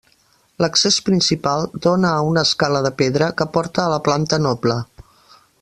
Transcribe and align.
L'accés 0.63 0.95
principal 1.09 1.67
dóna 1.87 2.15
a 2.15 2.25
una 2.31 2.45
escala 2.49 2.83
de 2.89 2.95
pedra 3.05 3.31
que 3.43 3.51
porta 3.59 3.87
a 3.87 3.95
la 3.97 4.03
planta 4.09 4.45
noble. 4.51 4.83